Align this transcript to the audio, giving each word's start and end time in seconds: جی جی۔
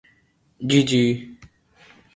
جی 0.69 0.81
جی۔ 0.83 1.03